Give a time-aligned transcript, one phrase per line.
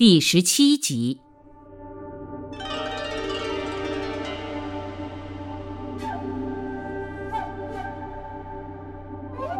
[0.00, 1.20] 第十七集。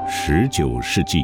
[0.08, 1.18] 十九世纪，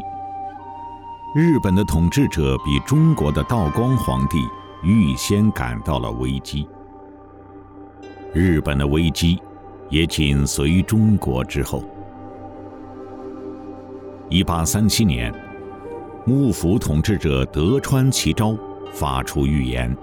[1.35, 4.37] 日本的统治者比中国的道光皇帝
[4.83, 6.69] 预先感到了危机。
[8.35, 9.41] 日本的危机
[9.89, 11.83] 也紧随中国之后。
[14.29, 15.35] 一八三七年，
[16.27, 18.55] 幕府统治者德川齐昭。
[18.93, 19.95] 发出预言：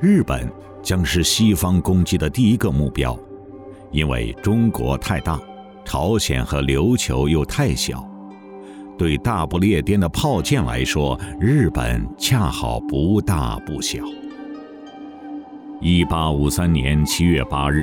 [0.00, 0.50] 日本
[0.82, 3.18] 将是西方攻击的第一个目标，
[3.90, 5.40] 因为中国太大，
[5.84, 8.06] 朝鲜和琉球又太小，
[8.96, 13.98] 对大不列颠的炮舰来说，日本恰好不大不小。
[15.80, 17.82] 一八五三年七月八日，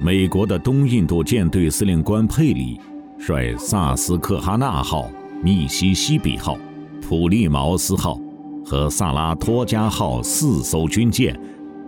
[0.00, 2.80] 美国的东印度舰队司令官佩里
[3.18, 5.10] 率萨斯克哈纳号、
[5.42, 6.56] 密西西比号、
[7.02, 8.18] 普利茅斯号。
[8.64, 11.38] 和萨拉托加号四艘军舰，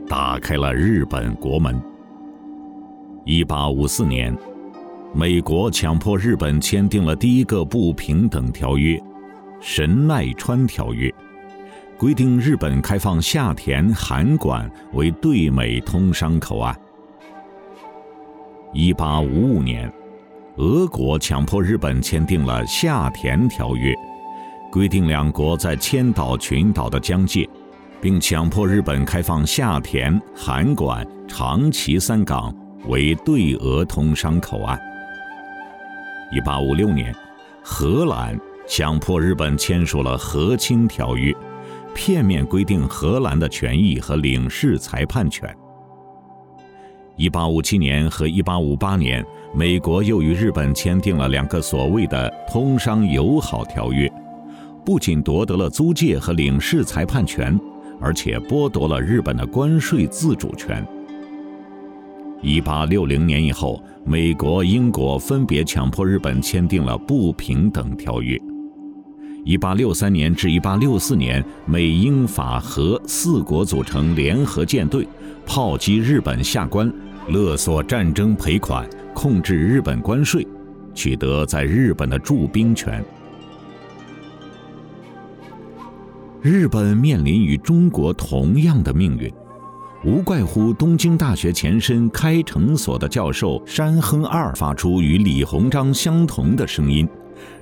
[0.06, 1.80] 打开了日本国门。
[3.24, 4.36] 一八五四年，
[5.14, 8.96] 美国强迫日本签订了第一个不平等条约
[9.60, 11.08] 《神奈川条约》，
[11.98, 16.78] 规定日本开放下田函馆为对美通商口岸。
[18.74, 19.90] 一八五五年，
[20.56, 23.94] 俄国强迫日本签订了下田条约。
[24.70, 27.48] 规定两国在千岛群岛的疆界，
[28.00, 32.54] 并强迫日本开放下田、函馆、长崎三港
[32.86, 34.78] 为对俄通商口岸。
[36.30, 37.14] 一八五六年，
[37.62, 41.32] 荷兰强迫日本签署了《和亲条约》，
[41.94, 45.48] 片面规定荷兰的权益和领事裁判权。
[47.16, 54.12] 一八五七年和一八五八年，美国又与日本签订了两个所谓的通商友好条约。
[54.86, 57.58] 不仅夺得了租界和领事裁判权，
[58.00, 60.86] 而且剥夺了日本的关税自主权。
[62.40, 68.40] 一八六零年以后，美国、英国分别强迫日本签订了不平等条约。
[69.44, 75.04] 一八六三年至一八六四年，美、英、法、荷四国组成联合舰队，
[75.44, 76.92] 炮击日本下关，
[77.30, 80.46] 勒索战争赔款，控制日本关税，
[80.94, 83.04] 取得在日本的驻兵权。
[86.48, 89.28] 日本面临与中国同样的命运，
[90.04, 97.08] 无怪乎东京大学前身开成所的教授山亨二发出与李鸿章相同的声音：“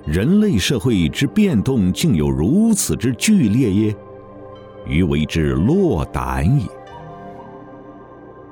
[0.05, 3.95] 人类社会之变动竟有如此之剧烈耶？
[4.85, 6.67] 余为之落胆也。”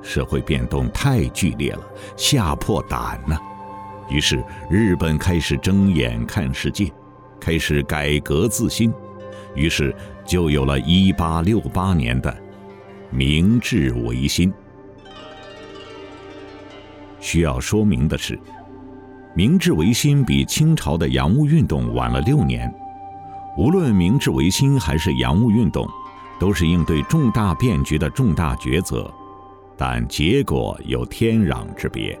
[0.02, 1.82] 社会变动太剧烈了，
[2.16, 3.38] 吓破胆呐！
[4.10, 6.90] 于是日本开始睁眼看世界，
[7.38, 8.92] 开始改革自新。
[9.54, 9.94] 于是，
[10.24, 12.34] 就有了1868年的
[13.10, 14.52] 明治维新。
[17.20, 18.38] 需要说明的是，
[19.34, 22.72] 明治维新比清朝的洋务运动晚了六年。
[23.56, 25.88] 无论明治维新还是洋务运动，
[26.40, 29.08] 都是应对重大变局的重大抉择，
[29.76, 32.18] 但结果有天壤之别。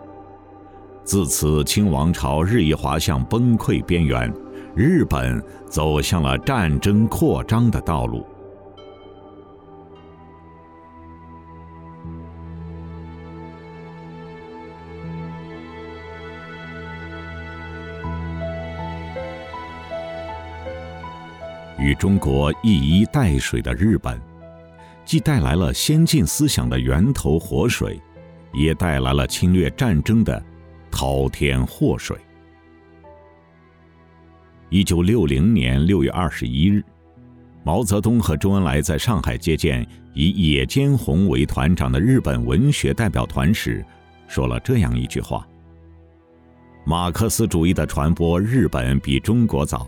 [1.04, 4.32] 自此，清王朝日益滑向崩溃边缘。
[4.76, 8.26] 日本走向了战争扩张的道路。
[21.78, 24.20] 与中国一衣带水的日本，
[25.04, 28.00] 既带来了先进思想的源头活水，
[28.52, 30.42] 也带来了侵略战争的
[30.90, 32.16] 滔天祸水。
[34.74, 36.82] 一九六零年六月二十一日，
[37.62, 43.86] 毛泽东和周恩来在上海接见以野间宏为团长的日本文学代表团时，
[44.26, 45.46] 说了这样一句话
[46.84, 49.86] ：“马克思主义的传播，日本比中国早；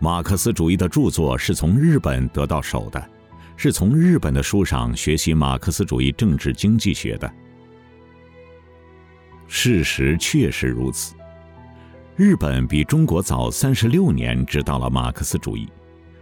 [0.00, 3.08] 马克思主义的著作是从日本得到手的，
[3.56, 7.32] 是从日本的书上学习马克思主义政治经济学的。
[9.46, 11.14] 事实确实如此。”
[12.24, 15.68] 日本比中国早三十六年知道了马克思主义、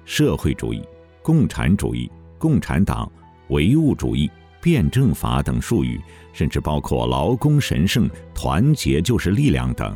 [0.06, 0.82] 社会主义、
[1.22, 3.12] 共产主义、共产党、
[3.48, 4.30] 唯物主义、
[4.62, 6.00] 辩证法等术语，
[6.32, 9.94] 甚至包括劳工神圣、团结就是力量等，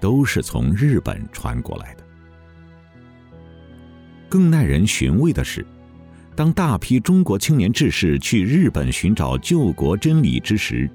[0.00, 2.02] 都是从日本传过来的。
[4.28, 5.64] 更耐人寻味的是，
[6.34, 10.90] 当大批中国青年志士去日本寻找救国真理之时，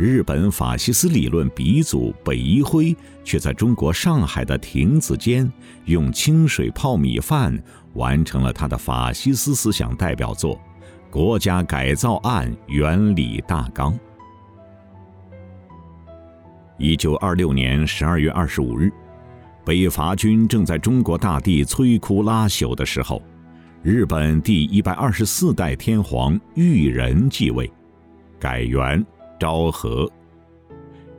[0.00, 5.46] 日本法西斯理论鼻祖北一辉却在中国上海的亭子间
[5.84, 7.62] 用清水泡米饭，
[7.92, 10.56] 完成了他的法西斯思想代表作
[11.10, 13.92] 《国家改造案原理大纲》。
[16.78, 18.90] 一九二六年十二月二十五日，
[19.66, 23.22] 北伐军正在中国大地摧枯拉朽的时候，
[23.82, 27.70] 日本第一百二十四代天皇裕仁继位，
[28.38, 29.04] 改元。
[29.40, 30.06] 昭和，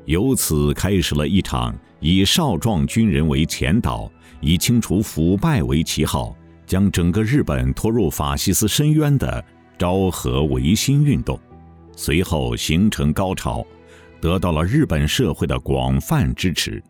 [0.06, 6.36] 由此开始了一场以少壮军人为前导，以清除腐败为旗号，
[6.68, 9.44] 将整个日本拖入法西斯深渊的
[9.76, 11.40] 昭和维新运动。
[11.96, 13.66] 随后形成高潮，
[14.22, 16.82] 得到了日本社会的广泛支持。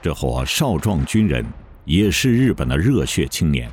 [0.00, 1.44] 这伙少壮军人
[1.84, 3.68] 也是日本的热血青年，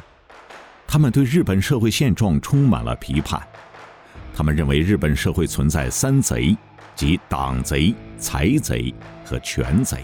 [0.87, 3.39] 他们对日本社会现状充满了批判。
[4.39, 6.55] 他们认为日本社会存在三贼，
[6.95, 8.93] 即党贼、财贼
[9.25, 9.97] 和权贼。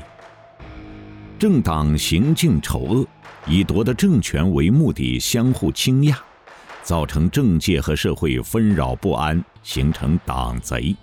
[1.40, 3.08] 政党行径丑恶，
[3.48, 6.14] 以夺得政权为目的，相互倾轧，
[6.84, 10.94] 造成政界和社会纷扰不安，形成党贼。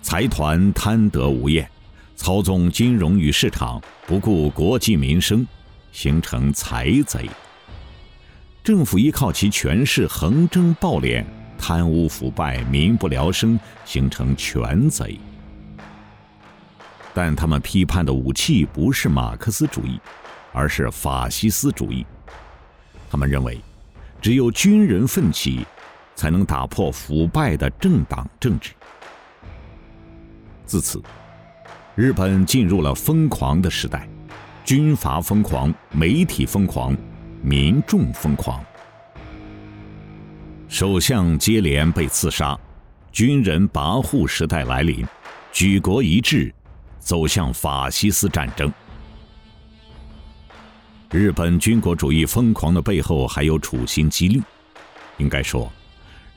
[0.00, 1.68] 财团贪得无厌，
[2.14, 5.44] 操纵金融与市场，不顾国计民生，
[5.90, 7.28] 形成财贼。
[8.62, 11.24] 政府依靠其权势横征暴敛。
[11.58, 15.18] 贪污腐败，民不聊生，形成权贼。
[17.12, 20.00] 但他们批判的武器不是马克思主义，
[20.52, 22.06] 而是法西斯主义。
[23.10, 23.60] 他们认为，
[24.22, 25.66] 只有军人奋起，
[26.14, 28.70] 才能打破腐败的政党政治。
[30.64, 31.02] 自此，
[31.96, 34.08] 日本进入了疯狂的时代，
[34.64, 36.96] 军阀疯狂，媒体疯狂，
[37.42, 38.64] 民众疯狂。
[40.68, 42.56] 首相接连被刺杀，
[43.10, 45.02] 军人跋扈时代来临，
[45.50, 46.54] 举国一致
[46.98, 48.70] 走向法西斯战争。
[51.10, 54.42] 日本军国主义疯狂的背后还有处心积虑。
[55.16, 55.72] 应该说，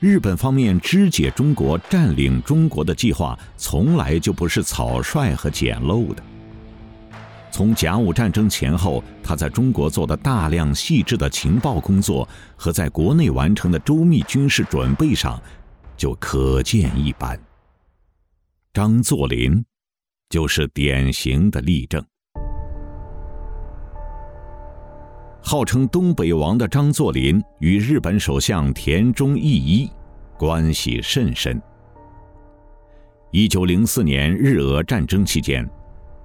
[0.00, 6.22] 日本方面肢解中国、占领中国的计划从来就不是草率和简陋的。
[7.52, 12.26] 从甲午战争前后，他在中国做的大量细致的情报工作
[12.56, 15.40] 和在国内完成的周密军事准备上，
[15.94, 17.38] 就可见一斑。
[18.72, 19.62] 张作霖
[20.30, 22.02] 就是典型的例证。
[25.42, 29.90] 号称东北王的张作霖与日本首相田中义一
[30.38, 31.60] 关系甚深。
[33.30, 35.68] 一九零四年日俄战争期间。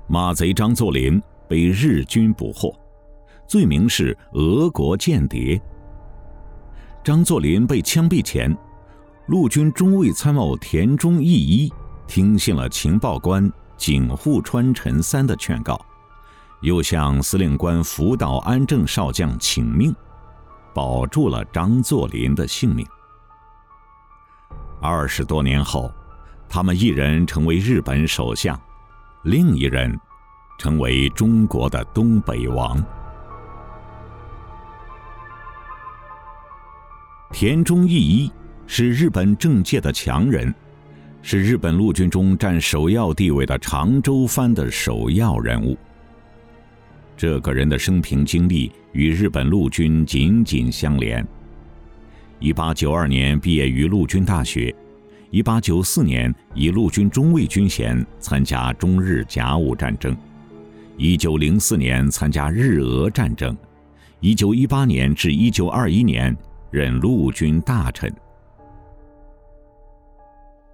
[0.10, 2.74] 马贼张作霖被日军捕获，
[3.46, 5.62] 罪名是俄国间谍。
[7.04, 8.58] 张作霖被枪毙前，
[9.28, 11.74] 陆军中尉参谋田中义一
[12.08, 15.78] 听信了情报官井户川辰三的劝告，
[16.62, 19.94] 又向司令官福岛安正少将请命，
[20.74, 22.88] 保住了张作霖的性命。
[24.82, 25.92] 二十多年后，
[26.48, 28.58] 他们一人成为日本首相。
[29.28, 29.94] 另一人，
[30.58, 32.82] 成为中国的东北王。
[37.34, 38.32] 田中义一
[38.68, 40.56] 是日本政界的强人，
[41.22, 45.78] 是日本陆军中占首要地位的长州藩的首要人物。
[47.18, 51.28] 这个人的生平经历与日本陆军紧紧相连。
[52.40, 54.74] 一八九二年毕业于陆军大学。
[55.30, 60.14] 一八九四年，以陆军中尉军衔参加中日甲午战争；
[60.96, 63.54] 一九零四年参加日俄战争；
[64.22, 66.36] 一九一八年至一九二一年
[66.72, 68.10] 任陆军大臣。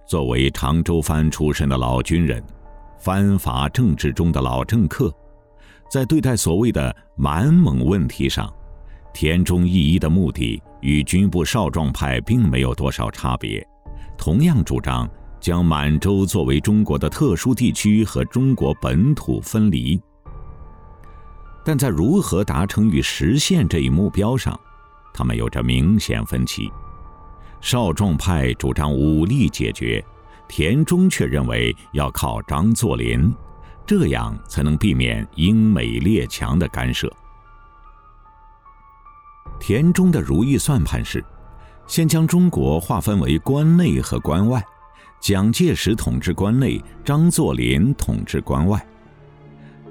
[0.06, 2.40] 作为常州藩出身的老军人，
[2.96, 5.12] 藩阀政治中的老政客，
[5.90, 8.48] 在对待所谓的满蒙问题上，
[9.12, 13.66] 田中义一的目的与军部少壮派并没有多少差别。
[14.16, 20.00] 同样主张将满洲作为中国的特殊地区和中国本土分离，
[21.64, 24.58] 但在如何达成与实现这一目标上，
[25.12, 26.72] 他们有着明显分歧。
[27.60, 30.04] 少壮派主张武力解决，
[30.48, 33.34] 田中却认为要靠张作霖，
[33.86, 37.10] 这样才能避免英美列强的干涉。
[39.60, 41.24] 田中的如意算盘是。
[41.86, 44.64] 先将中国划分为关内和关外，
[45.20, 48.84] 蒋介石统治关内，张作霖统治关外。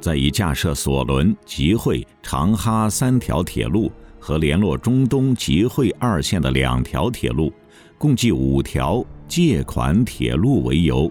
[0.02, 7.54] 再以架设索伦、集会、长哈三条铁路和联络中东、集会二线的两条铁路，
[7.98, 11.10] 共计五条借款铁路为由，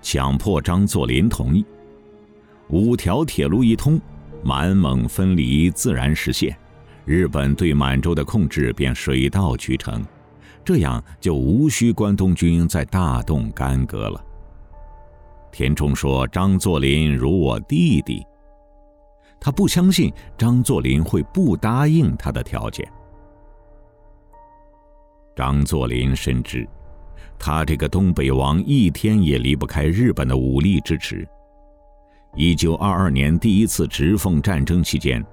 [0.00, 1.64] 强迫张作霖同意。
[2.68, 4.00] 五条铁路一通，
[4.42, 6.56] 满蒙分离自然实现，
[7.04, 10.02] 日本对满洲的控制便水到渠成，
[10.70, 14.24] 这样就无需关东军再大动干戈了。
[15.50, 18.24] 田中说：“张作霖如我弟弟。”
[19.40, 22.88] 他不相信张作霖会不答应他的条件。
[25.34, 26.64] 张作霖深知，
[27.36, 31.26] 他这个东北王一天也离不开日本的武力支持。
[32.36, 35.26] 一九二二年第一次直奉战争期间，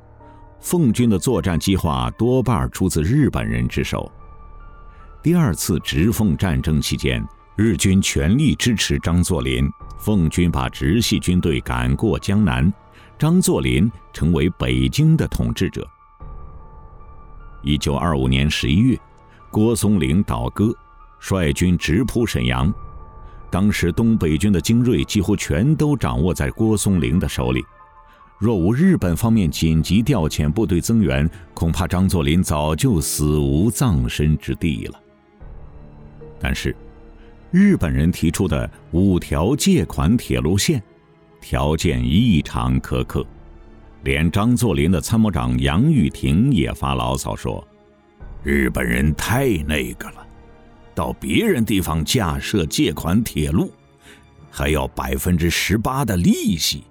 [0.59, 4.11] 奉军的作战计划多半出自日本人之手。
[5.27, 7.21] 第二次直奉战争期间，
[7.57, 9.69] 日军全力支持张作霖，
[9.99, 12.73] 奉军把直系军队赶过江南，
[13.19, 15.85] 张作霖成为北京的统治者。
[17.61, 18.97] 一九二五年十一月，
[19.51, 20.73] 郭松龄倒戈，
[21.19, 22.73] 率军直扑沈阳。
[23.49, 27.61] 当时东北军的精锐几乎全都掌握在郭松龄的手里，
[28.37, 34.97] 若无日本方面紧急调遣部队增援，恐怕张作霖早就死无葬身之地了。
[36.39, 36.75] 但是，
[37.51, 40.81] 日本人提出的五条借款铁路线，
[41.41, 43.25] 条件异常苛刻，
[44.03, 47.65] 连张作霖的参谋长杨玉婷也发牢骚说
[48.43, 50.27] ：“日本人太那个了。”
[50.93, 53.71] 到别人地方架设借款铁路，
[54.49, 56.83] 还要百分之十八的利息。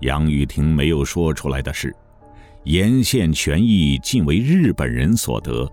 [0.00, 1.94] 杨玉婷没有说出来的是，
[2.64, 5.70] 沿线权益尽为日本人所得，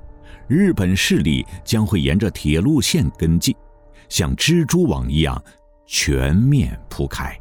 [0.48, 3.56] 日本势力将会沿着铁路线跟进，
[4.10, 5.42] 像蜘蛛网一样
[5.86, 7.38] 全面铺开。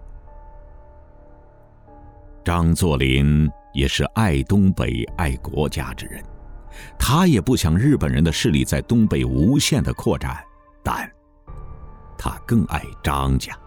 [2.45, 6.23] 张作霖也是爱东北、爱国家之人。
[6.99, 10.45] 他也不想日本人的势力在东北无限的扩展，
[10.83, 11.11] 但，
[12.19, 13.59] 他更爱张家。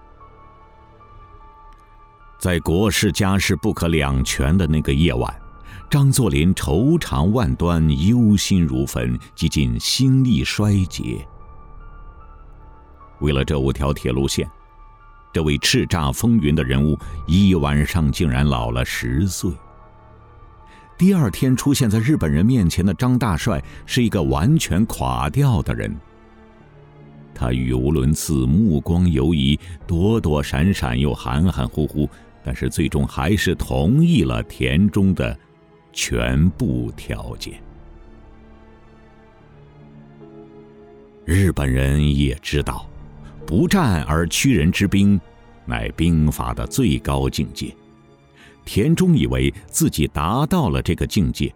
[2.40, 5.34] 在国事家事不可两全的那个夜晚，
[5.90, 11.26] 张作霖愁肠万端，忧心如焚，几近心力衰竭。
[13.22, 14.48] 为了这五条铁路线，
[15.34, 19.52] 这位叱咤风云的人物一晚上竟然老了十岁。
[20.96, 25.92] 第二天出现在日本人面前的张大帅是一个完全垮掉的人。
[27.34, 32.08] 他语无伦次，目光游移，躲躲闪闪，又含含糊糊，
[32.44, 35.36] 但是最终还是同意了田中的
[36.02, 37.62] 全部条件。
[41.26, 42.90] 日本人也知道，
[43.46, 45.20] 不战而屈人之兵，
[45.66, 47.76] 乃兵法的最高境界。
[48.64, 51.54] 田中以为自己达到了这个境界。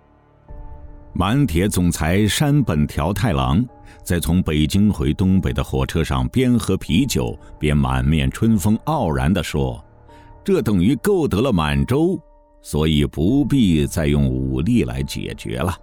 [1.14, 3.66] 满铁总裁山本条太郎
[4.04, 9.82] 在从北京回东北的火车上边喝啤酒边满面春风傲然地说
[10.44, 12.20] ：“这等于购得了满洲，
[12.64, 15.78] 所以不必再用武力来解决了。”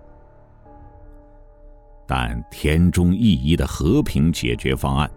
[2.08, 5.08] 但田中义一的和平解决方案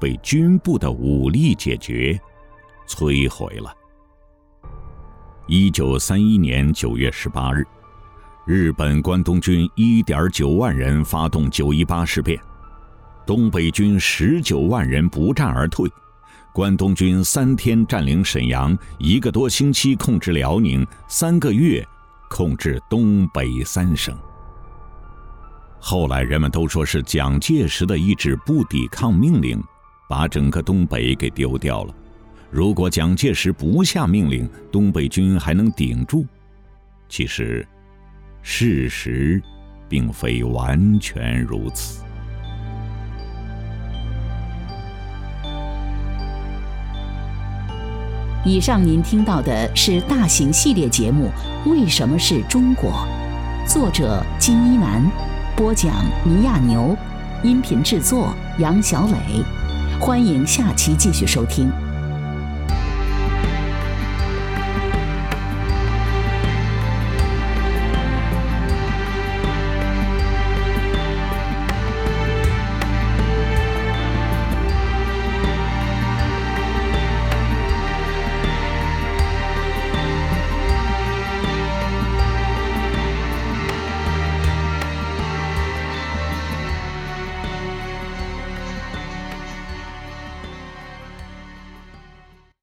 [0.00, 2.18] 被军部的武力解决
[2.88, 3.70] 摧毁了。
[5.46, 7.66] 一九三一年九月十八日，
[8.46, 12.40] 日本关东军一点九万人发动九一八事变，
[13.26, 15.86] 东北军十九万人不战而退，
[16.58, 21.86] 关东军三天占领沈阳，一个多星期控制辽宁，三个月
[22.28, 24.12] 控制东北三省。
[25.78, 29.62] 后来人们都说是蒋介石的一纸不抵抗命令，
[30.08, 31.94] 把整个东北给丢掉了。
[32.50, 36.26] 如果蒋介石不下命令，东北军还能顶住。
[37.08, 37.64] 其实，
[38.42, 39.40] 事实
[39.88, 42.02] 并非完全如此。
[48.48, 51.30] 以上您听到的是大型系列节目
[51.70, 53.06] 《为什么是中国》，
[53.70, 55.04] 作者金一南，
[55.54, 55.92] 播讲
[56.24, 56.96] 倪亚牛，
[57.42, 59.44] 音频制作杨小磊。
[60.00, 61.70] 欢迎下期继续收听。